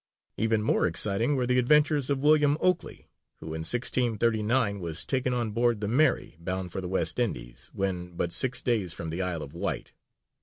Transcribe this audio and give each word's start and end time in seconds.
Even 0.35 0.63
more 0.63 0.87
exciting 0.87 1.35
were 1.35 1.45
the 1.45 1.59
adventures 1.59 2.09
of 2.09 2.23
William 2.23 2.57
Okeley, 2.59 3.05
who 3.35 3.53
in 3.53 3.61
1639 3.61 4.79
was 4.79 5.05
taken 5.05 5.31
on 5.31 5.51
board 5.51 5.79
the 5.79 5.87
Mary 5.87 6.35
bound 6.39 6.71
for 6.71 6.81
the 6.81 6.89
West 6.89 7.19
Indies, 7.19 7.69
when 7.71 8.15
but 8.15 8.33
six 8.33 8.63
days 8.63 8.95
from 8.95 9.11
the 9.11 9.21
Isle 9.21 9.43
of 9.43 9.53
Wight. 9.53 9.93